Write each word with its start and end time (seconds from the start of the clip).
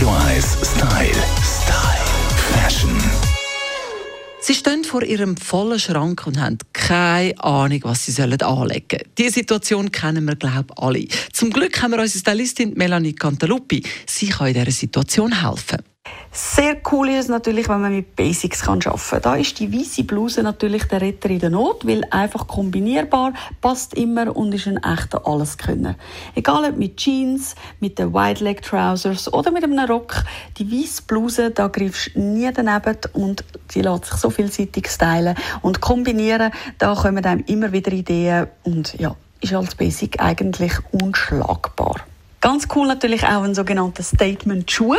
Radio 0.00 0.16
1 0.16 0.56
Style. 0.62 1.12
Style. 1.42 2.06
Fashion. 2.54 2.96
Sie 4.40 4.54
stehen 4.54 4.82
vor 4.82 5.02
ihrem 5.02 5.36
vollen 5.36 5.78
Schrank 5.78 6.26
und 6.26 6.40
haben 6.40 6.56
keine 6.72 7.38
Ahnung, 7.44 7.80
was 7.82 8.06
sie 8.06 8.22
anlegen 8.22 8.40
sollen. 8.40 9.02
Diese 9.18 9.30
Situation 9.30 9.92
kennen 9.92 10.24
wir, 10.24 10.36
glaube 10.36 10.68
ich, 10.70 10.82
alle. 10.82 11.06
Zum 11.34 11.50
Glück 11.50 11.82
haben 11.82 11.90
wir 11.90 12.00
unsere 12.00 12.18
Stylistin 12.18 12.72
Melanie 12.76 13.12
Cantaluppi. 13.12 13.82
Sie 14.06 14.30
kann 14.30 14.46
in 14.46 14.54
dieser 14.54 14.70
Situation 14.70 15.42
helfen. 15.42 15.82
Sehr 16.32 16.76
cool 16.92 17.08
ist 17.08 17.18
es 17.18 17.28
natürlich, 17.28 17.68
wenn 17.68 17.80
man 17.80 17.92
mit 17.92 18.14
Basics 18.14 18.62
kann 18.62 18.78
arbeiten 18.84 19.00
kann. 19.10 19.22
Da 19.22 19.34
ist 19.34 19.58
die 19.58 19.72
weiße 19.72 20.04
Bluse 20.04 20.44
natürlich 20.44 20.84
der 20.84 21.00
Retter 21.00 21.28
in 21.28 21.40
der 21.40 21.50
Not, 21.50 21.84
weil 21.84 22.04
einfach 22.08 22.46
kombinierbar, 22.46 23.32
passt 23.60 23.94
immer 23.94 24.36
und 24.36 24.54
ist 24.54 24.68
ein 24.68 24.76
echter 24.76 25.26
Alleskönner. 25.26 25.96
Egal 26.36 26.70
ob 26.70 26.76
mit 26.76 26.98
Jeans, 26.98 27.56
mit 27.80 27.98
den 27.98 28.14
Wide 28.14 28.44
Leg 28.44 28.62
Trousers 28.62 29.32
oder 29.32 29.50
mit 29.50 29.64
einem 29.64 29.80
Rock, 29.80 30.22
die 30.56 30.70
weiße 30.70 31.02
Bluse, 31.02 31.50
da 31.50 31.66
griffst 31.66 32.14
du 32.14 32.20
nie 32.20 32.48
daneben 32.52 32.98
und 33.12 33.42
die 33.74 33.82
lässt 33.82 34.04
sich 34.04 34.14
so 34.14 34.30
vielseitig 34.30 34.88
stylen 34.88 35.34
und 35.62 35.80
kombinieren. 35.80 36.52
Da 36.78 36.94
kommen 36.94 37.24
einem 37.24 37.42
immer 37.48 37.72
wieder 37.72 37.90
Ideen 37.90 38.46
und 38.62 38.94
ja, 39.00 39.16
ist 39.40 39.52
als 39.52 39.74
Basic 39.74 40.20
eigentlich 40.20 40.74
unschlagbar. 40.92 41.96
Ganz 42.42 42.68
cool 42.74 42.86
natürlich 42.86 43.24
auch 43.24 43.42
ein 43.42 43.54
sogenannter 43.54 44.02
Statement 44.02 44.70
Schuh. 44.70 44.96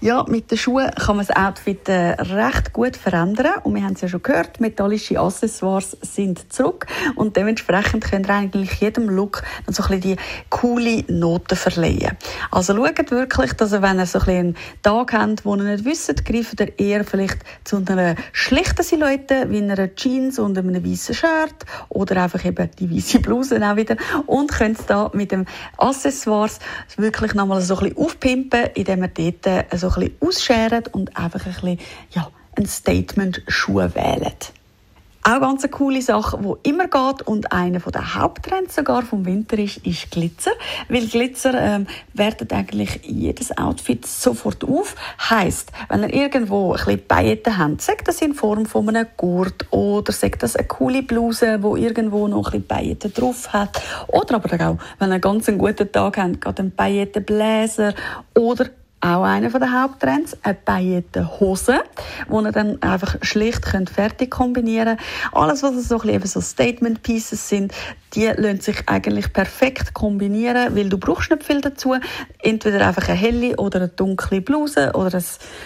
Ja, 0.00 0.24
mit 0.28 0.52
den 0.52 0.58
Schuhen 0.58 0.92
kann 0.92 1.16
man 1.16 1.26
das 1.26 1.36
Outfit 1.36 1.88
äh, 1.88 2.10
recht 2.12 2.72
gut 2.72 2.96
verändern. 2.96 3.54
Und 3.64 3.74
wir 3.74 3.82
haben 3.82 3.94
es 3.94 4.02
ja 4.02 4.06
schon 4.06 4.22
gehört, 4.22 4.60
metallische 4.60 5.18
Accessoires 5.18 5.96
sind 6.02 6.52
zurück. 6.52 6.86
Und 7.16 7.36
dementsprechend 7.36 8.04
könnt 8.04 8.28
ihr 8.28 8.34
eigentlich 8.34 8.74
jedem 8.74 9.08
Look 9.08 9.42
noch 9.66 9.74
so 9.74 9.82
ein 9.82 10.00
bisschen 10.00 10.16
die 10.16 10.16
coole 10.50 11.02
Noten 11.08 11.56
verleihen. 11.56 12.16
Also 12.52 12.76
schaut 12.76 13.10
wirklich, 13.10 13.54
dass 13.54 13.72
ihr, 13.72 13.82
wenn 13.82 13.98
ihr 13.98 14.06
so 14.06 14.20
ein 14.20 14.24
bisschen 14.24 14.38
einen 14.38 14.56
Tag 14.84 15.12
habt, 15.14 15.44
wo 15.44 15.56
ihr 15.56 15.64
nicht 15.64 15.84
wisst, 15.84 16.24
greift 16.24 16.60
ihr 16.60 16.78
eher 16.78 17.02
vielleicht 17.04 17.38
zu 17.64 17.78
einer 17.84 18.14
schlichten 18.30 18.84
Silhouette, 18.84 19.50
wie 19.50 19.58
einer 19.58 19.96
Jeans 19.96 20.38
und 20.38 20.56
einem 20.56 20.84
weißen 20.84 21.16
Shirt 21.16 21.66
oder 21.88 22.22
einfach 22.22 22.44
eben 22.44 22.70
die 22.78 22.88
weiße 22.88 23.18
Bluse 23.18 23.60
auch 23.68 23.74
wieder 23.74 23.96
und 24.26 24.52
könnt 24.52 24.78
da 24.86 25.10
mit 25.12 25.32
dem 25.32 25.44
Accessoires 25.76 26.60
wirklich 26.96 27.34
nochmal 27.34 27.60
so 27.60 27.76
ein 27.76 27.84
bisschen 27.84 27.98
aufpimpen, 27.98 28.66
indem 28.74 29.00
wir 29.02 29.08
dort 29.08 29.46
äh, 29.46 29.76
so 29.76 29.88
ein 29.88 29.94
bisschen 29.94 30.16
ausscheren 30.20 30.84
und 30.92 31.16
einfach 31.16 31.44
ein 31.46 31.52
bisschen, 31.52 31.78
ja, 32.10 32.30
ein 32.56 32.66
Statement-Schuh 32.66 33.94
wählen. 33.94 34.32
Auch 35.26 35.40
ganz 35.40 35.64
eine 35.64 35.70
coole 35.70 36.02
Sache, 36.02 36.38
die 36.38 36.68
immer 36.68 36.86
geht 36.86 37.22
und 37.26 37.50
einer 37.50 37.78
der 37.78 38.14
Haupttrends 38.14 38.74
sogar 38.74 39.00
vom 39.00 39.24
Winter 39.24 39.58
ist, 39.58 39.78
ist 39.78 40.10
Glitzer. 40.10 40.50
Weil 40.90 41.06
Glitzer 41.06 41.54
ähm, 41.54 41.86
wertet 42.12 42.52
eigentlich 42.52 43.00
jedes 43.04 43.56
Outfit 43.56 44.04
sofort 44.04 44.62
auf. 44.64 44.94
Heißt, 45.30 45.72
wenn 45.88 46.02
ihr 46.02 46.12
irgendwo 46.12 46.72
ein 46.72 46.76
bisschen 46.76 47.08
Pailletten 47.08 47.56
habt, 47.56 47.80
sagt 47.80 48.06
das 48.06 48.20
in 48.20 48.34
Form 48.34 48.66
von 48.66 48.86
einem 48.90 49.06
Gurt 49.16 49.66
oder 49.72 50.12
sagt 50.12 50.42
das 50.42 50.56
eine 50.56 50.68
coole 50.68 51.02
Bluse, 51.02 51.62
wo 51.62 51.74
irgendwo 51.74 52.28
noch 52.28 52.48
ein 52.48 52.60
bisschen 52.60 52.66
Pailletten 52.68 53.14
drauf 53.14 53.50
hat. 53.50 53.80
Oder 54.08 54.34
aber 54.34 54.54
auch, 54.56 54.78
wenn 54.98 55.08
ihr 55.08 55.14
einen 55.14 55.20
ganz 55.22 55.46
guten 55.46 55.90
Tag 55.90 56.18
habt, 56.18 56.44
geht 56.44 56.60
ein 56.60 56.70
Paillettenbläser 56.70 57.94
oder 58.34 58.66
auch 59.04 59.22
einer 59.22 59.50
der 59.50 59.82
Haupttrends, 59.82 60.34
eine 60.42 60.54
Paillettenhose, 60.54 61.80
die 62.26 62.34
ihr 62.34 62.52
dann 62.52 62.80
einfach 62.82 63.16
schlicht 63.20 63.62
könnt 63.62 63.90
fertig 63.90 64.30
kombinieren 64.30 64.96
könnt. 64.96 65.34
Alles, 65.34 65.62
was 65.62 65.74
so, 65.88 65.98
so 65.98 66.40
Statement 66.40 67.02
Pieces 67.02 67.46
sind, 67.48 67.74
die 68.14 68.26
lassen 68.26 68.60
sich 68.60 68.88
eigentlich 68.88 69.32
perfekt 69.32 69.92
kombinieren, 69.92 70.74
weil 70.74 70.88
du 70.88 70.96
brauchst 70.96 71.30
nicht 71.30 71.44
viel 71.44 71.60
dazu. 71.60 71.96
Entweder 72.38 72.86
einfach 72.86 73.08
eine 73.08 73.18
helle 73.18 73.56
oder 73.56 73.80
eine 73.80 73.88
dunkle 73.88 74.40
Bluse 74.40 74.92
oder 74.94 75.18
ein 75.18 75.24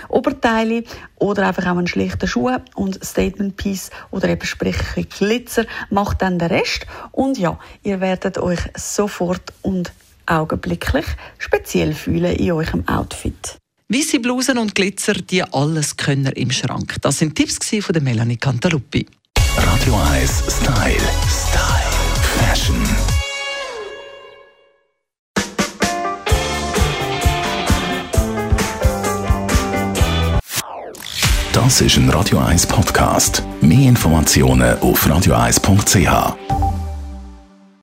Oberteil 0.09 0.83
oder 1.17 1.47
einfach 1.47 1.67
auch 1.67 1.77
einen 1.77 1.87
schlichten 1.87 2.27
Schuh 2.27 2.51
und 2.75 3.05
Statement 3.05 3.57
Piece 3.57 3.91
oder 4.11 4.29
eben 4.29 4.47
sprich 4.47 4.77
Glitzer 5.17 5.65
macht 5.91 6.23
dann 6.23 6.41
den 6.41 6.49
Rest. 6.49 6.87
Und 7.13 7.39
ja, 7.39 7.59
ihr 7.85 8.01
werdet 8.01 8.39
euch 8.39 8.61
sofort 8.75 9.53
und 9.63 9.93
augenblicklich 10.29 11.07
speziell 11.39 11.95
fühlen 11.95 12.37
in 12.37 12.53
eurem 12.53 12.87
Outfit. 12.89 13.59
Weisse 13.89 14.21
Blusen 14.21 14.59
und 14.59 14.75
Glitzer, 14.75 15.15
die 15.15 15.43
alles 15.43 15.97
können 15.97 16.33
im 16.33 16.51
Schrank. 16.51 16.97
Das 17.01 17.19
sind 17.19 17.35
Tipps 17.35 17.59
von 17.81 17.93
der 17.93 18.03
Melanie 18.03 18.37
Cantaluppi. 18.37 19.07
Radio 19.57 19.95
1 20.13 20.45
Style. 20.61 20.97
Style. 21.27 21.89
Fashion. 22.39 22.77
Das 31.53 31.81
ist 31.81 31.97
ein 31.97 32.09
Radio 32.11 32.39
1 32.39 32.67
Podcast. 32.67 33.43
Mehr 33.61 33.89
Informationen 33.89 34.79
auf 34.79 35.07
radio1.ch. 35.07 36.48